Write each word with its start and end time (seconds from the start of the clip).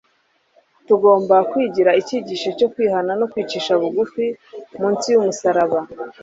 tugomba 0.87 1.35
kwigira 1.51 1.91
icyigisho 2.01 2.49
cyo 2.57 2.67
kwihana 2.73 3.11
no 3.19 3.25
kwicisha 3.31 3.71
bugufi 3.81 4.25
munsi 4.79 5.05
y'umusaraba 5.13 5.79